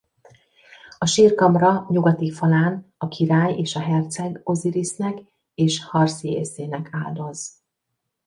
[0.97, 5.21] A sírkamra nyugati falán a király és a herceg Ozirisznek
[5.53, 7.53] és Harsziészének áldoz.